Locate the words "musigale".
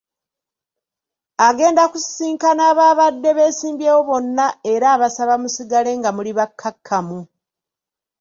5.41-5.91